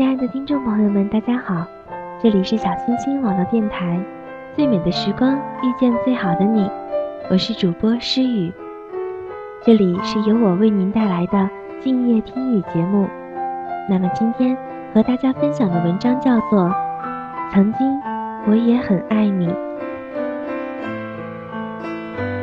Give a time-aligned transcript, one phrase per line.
[0.00, 1.66] 亲爱的听众朋友们，大家好，
[2.22, 4.00] 这里是小星星网络电台，
[4.56, 6.62] 《最美的时光遇见最好的你》，
[7.28, 8.50] 我是主播诗雨，
[9.62, 11.50] 这里是由我为您带来的
[11.82, 13.06] 静夜听雨节目。
[13.90, 14.56] 那么今天
[14.94, 16.62] 和大家分享的文章叫做
[17.52, 18.00] 《曾经
[18.46, 19.48] 我也很爱你》。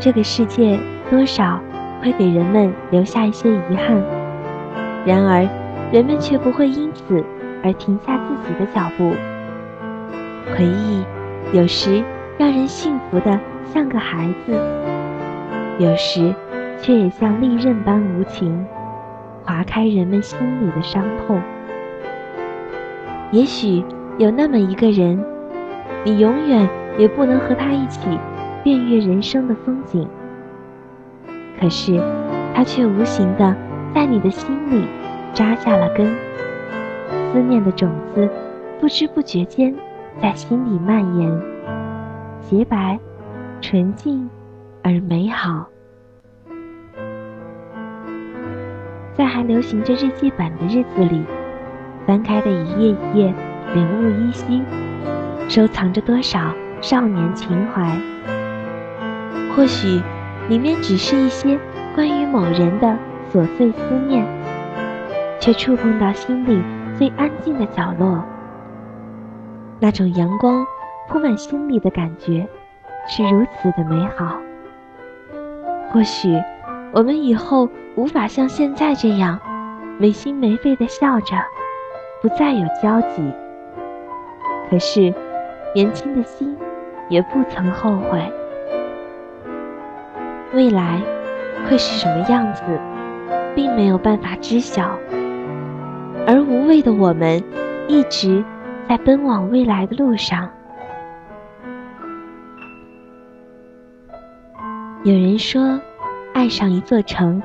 [0.00, 0.80] 这个世界
[1.10, 1.60] 多少
[2.00, 4.02] 会给人们留下一些遗憾，
[5.04, 5.46] 然而。
[5.92, 7.22] 人们却不会因此
[7.62, 9.12] 而停下自己的脚步。
[10.54, 11.04] 回忆
[11.52, 12.02] 有时
[12.38, 13.38] 让人幸福的
[13.72, 14.52] 像个孩子，
[15.78, 16.34] 有时
[16.80, 18.66] 却也像利刃般无情，
[19.44, 21.40] 划开人们心里的伤痛。
[23.30, 23.84] 也许
[24.18, 25.24] 有那么一个人，
[26.04, 28.00] 你永远也不能和他一起
[28.62, 30.06] 遍阅人生的风景，
[31.58, 31.98] 可是
[32.54, 33.56] 他却无形的
[33.94, 34.84] 在你的心里。
[35.34, 36.14] 扎下了根，
[37.32, 38.28] 思念的种子
[38.78, 39.74] 不知不觉间
[40.20, 41.42] 在心里蔓延，
[42.42, 42.98] 洁白、
[43.60, 44.28] 纯净
[44.82, 45.66] 而美好。
[49.14, 51.22] 在还流行着日记本的日子里，
[52.06, 53.34] 翻开的一页一页，
[53.74, 54.62] 领悟依稀，
[55.48, 57.98] 收藏着多少少年情怀。
[59.54, 60.02] 或许，
[60.48, 61.58] 里面只是一些
[61.94, 62.96] 关于某人的
[63.32, 64.26] 琐碎思念。
[65.40, 66.62] 却触碰到心里
[66.98, 68.22] 最安静的角落，
[69.80, 70.64] 那种阳光
[71.08, 72.46] 铺满心里的感觉，
[73.06, 74.38] 是如此的美好。
[75.90, 76.40] 或许
[76.92, 79.38] 我们以后无法像现在这样
[79.98, 81.36] 没心没肺的笑着，
[82.20, 83.32] 不再有交集。
[84.70, 85.12] 可是，
[85.74, 86.56] 年轻的心
[87.08, 88.32] 也不曾后悔。
[90.54, 91.00] 未来
[91.68, 92.62] 会是什么样子，
[93.54, 94.98] 并没有办法知晓。
[96.62, 97.42] 而无畏的我们，
[97.88, 98.44] 一直
[98.88, 100.48] 在奔往未来的路上。
[105.02, 105.80] 有人说，
[106.32, 107.42] 爱上一座城，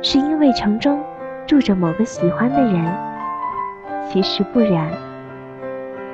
[0.00, 1.02] 是因为城中
[1.44, 2.84] 住着某个喜欢的人。
[4.08, 4.88] 其实不然，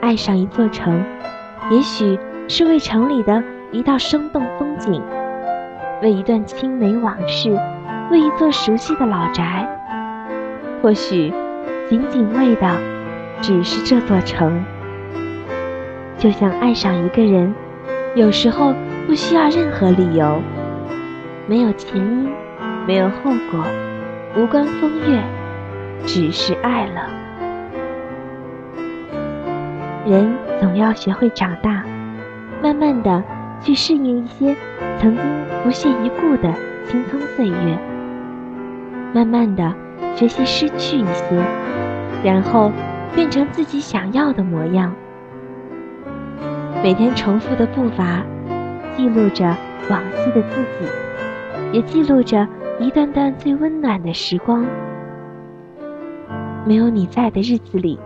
[0.00, 1.04] 爱上一座城，
[1.70, 3.42] 也许是为城里的
[3.72, 5.02] 一道生动风景，
[6.00, 7.58] 为一段青梅往事，
[8.12, 9.68] 为一座熟悉的老宅，
[10.80, 11.34] 或许。
[11.88, 12.76] 仅仅为的
[13.40, 14.64] 只是这座城，
[16.18, 17.54] 就像爱上一个人，
[18.16, 18.74] 有时候
[19.06, 20.42] 不需要任何理由，
[21.46, 22.28] 没有前因，
[22.88, 23.64] 没有后果，
[24.36, 25.22] 无关风月，
[26.04, 27.08] 只是爱了。
[30.04, 31.84] 人总要学会长大，
[32.60, 33.22] 慢慢的
[33.60, 34.56] 去适应一些
[34.98, 35.24] 曾经
[35.62, 36.52] 不屑一顾的
[36.88, 37.78] 青葱岁月，
[39.12, 39.72] 慢慢的
[40.16, 41.75] 学习失去一些。
[42.24, 42.72] 然后
[43.14, 44.92] 变成自己想要的模样。
[46.82, 48.22] 每天重复的步伐，
[48.96, 49.44] 记录着
[49.88, 50.86] 往昔的自己，
[51.72, 52.46] 也记录着
[52.78, 54.64] 一段段最温暖的时光。
[56.64, 57.98] 没有你在的日子里，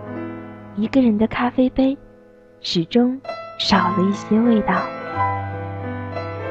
[0.76, 1.96] 一个人的咖啡杯，
[2.60, 3.20] 始终
[3.58, 4.74] 少了一些味道。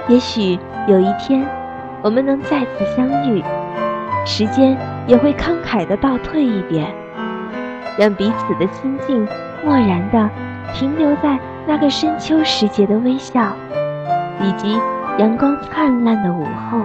[0.08, 1.48] 也许有一天，
[2.02, 3.44] 我们能再次相遇，
[4.26, 4.76] 时间
[5.08, 6.94] 也会慷慨的倒退一点。
[8.00, 9.28] 让彼此的心境
[9.62, 10.30] 默然地
[10.74, 11.38] 停留在
[11.68, 13.52] 那个深秋时节的微笑，
[14.42, 14.80] 以及
[15.18, 16.80] 阳光灿烂的午后。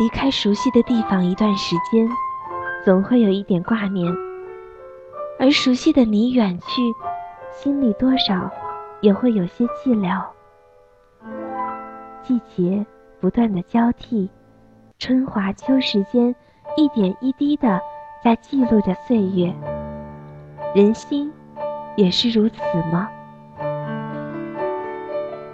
[0.00, 2.08] 离开熟悉的地方一段时间，
[2.84, 4.12] 总会有一点挂念；
[5.38, 6.82] 而熟悉的你远去，
[7.52, 8.50] 心里多少
[9.00, 10.20] 也会有些寂寥。
[12.20, 12.84] 季节
[13.20, 14.28] 不断的交替。
[15.02, 16.32] 春华秋实间，
[16.76, 17.80] 一点一滴的
[18.22, 19.52] 在记录着岁月。
[20.76, 21.32] 人心
[21.96, 22.60] 也是如此
[22.92, 23.08] 吗？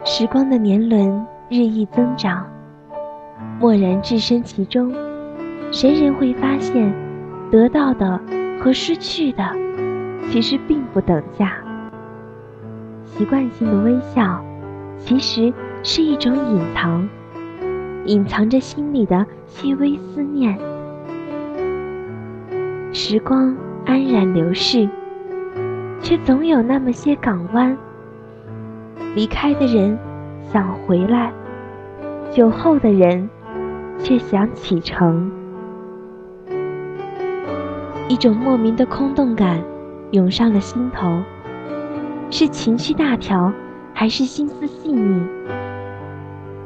[0.04, 2.46] 时光的年轮日益增长，
[3.58, 4.94] 默然置身其中，
[5.72, 6.92] 谁人会发现，
[7.50, 8.20] 得到的
[8.62, 9.42] 和失去的，
[10.30, 11.54] 其实并不等价。
[13.06, 14.44] 习惯性的微笑，
[14.98, 15.50] 其实
[15.82, 17.08] 是一种隐藏。
[18.08, 20.58] 隐藏着心里的细微思念。
[22.90, 24.88] 时光安然流逝，
[26.00, 27.76] 却总有那么些港湾。
[29.14, 29.98] 离开的人
[30.50, 31.30] 想回来，
[32.30, 33.28] 酒后的人
[33.98, 35.30] 却想启程。
[38.08, 39.62] 一种莫名的空洞感
[40.12, 41.20] 涌上了心头，
[42.30, 43.52] 是情绪大条，
[43.92, 45.22] 还是心思细腻？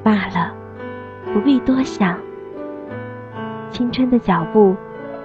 [0.04, 0.51] 罢了。
[1.32, 2.18] 不必多想，
[3.70, 4.76] 青春的脚步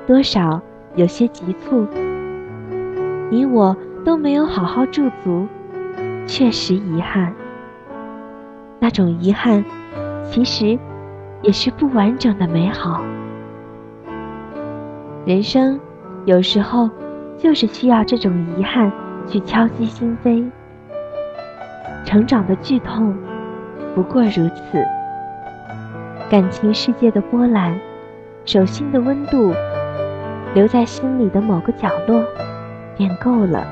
[0.06, 0.62] 多少
[0.96, 1.86] 有些急促。
[3.30, 3.76] 你我
[4.06, 5.46] 都没有好好驻足，
[6.26, 7.34] 确实遗憾。
[8.80, 9.66] 那种遗憾，
[10.24, 10.80] 其实
[11.42, 13.04] 也是不完整的美好。
[15.26, 15.78] 人生
[16.24, 16.90] 有时候
[17.38, 18.90] 就是需要这种遗憾
[19.28, 20.50] 去敲击心扉。
[22.06, 23.14] 成长的剧痛
[23.94, 24.97] 不过如此。
[26.30, 27.80] 感情世界的波澜，
[28.44, 29.54] 手心的温度，
[30.54, 32.22] 留在心里的某个角落，
[32.98, 33.66] 便够了。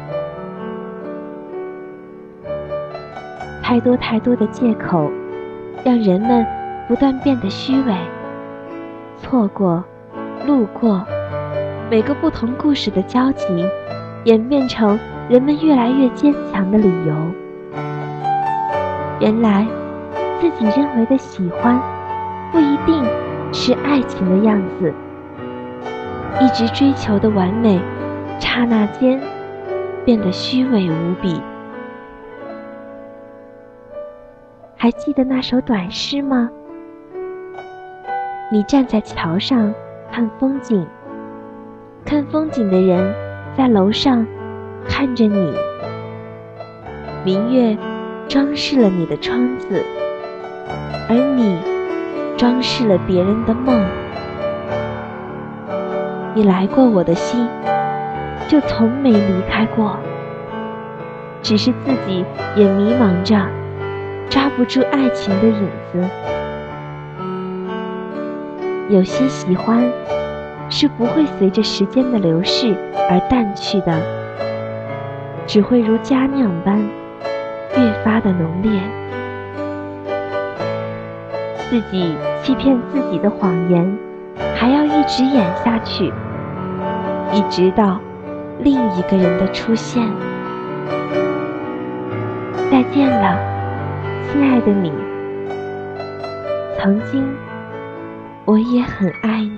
[3.62, 5.12] 太多太多的借口，
[5.84, 6.46] 让人们
[6.88, 7.94] 不断变得虚伪。
[9.18, 9.84] 错过，
[10.48, 11.06] 路过。
[11.92, 13.66] 每个不同故事的交集，
[14.24, 14.98] 演变成
[15.28, 17.14] 人们越来越坚强的理由。
[19.20, 19.68] 原来，
[20.40, 21.80] 自己认为的喜欢，
[22.52, 23.04] 不一定
[23.52, 24.94] 是爱情的样子。
[26.42, 27.80] 一直追求的完美，
[28.40, 29.22] 刹那间
[30.04, 31.42] 变得虚伪无比。
[34.76, 36.50] 还记得那首短诗吗？
[38.52, 39.74] 你站在桥上
[40.12, 40.86] 看风景。
[42.06, 43.12] 看风景的人
[43.58, 44.28] 在楼上
[44.88, 45.54] 看着你，
[47.24, 47.76] 明月
[48.28, 49.84] 装饰了你的窗子，
[51.10, 51.60] 而你
[52.38, 53.86] 装饰了别人的梦。
[56.34, 57.48] 你来过我的心，
[58.48, 59.98] 就从没离开过。
[61.42, 63.36] 只是自己也迷茫着，
[64.30, 66.04] 抓不住爱情的影子。
[68.90, 69.84] 有些喜欢。
[70.68, 72.76] 是不会随着时间的流逝
[73.08, 74.02] 而淡去的，
[75.46, 76.80] 只会如佳酿般
[77.78, 78.72] 越发的浓烈。
[81.70, 83.98] 自己欺骗自己的谎言，
[84.56, 86.14] 还要一直演下去，
[87.34, 88.00] 一直到
[88.60, 90.08] 另一个人的出现。
[92.72, 93.38] 再见了，
[94.32, 94.92] 亲爱的你。
[96.78, 97.28] 曾经，
[98.46, 99.58] 我也很爱你。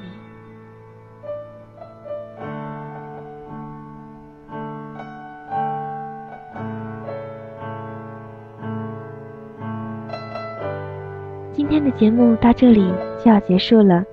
[11.90, 12.94] 的节目到这里
[13.24, 14.04] 就要结束了，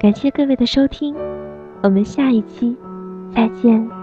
[0.00, 1.14] 感谢各位的收听，
[1.82, 2.74] 我们下一期
[3.34, 4.01] 再见。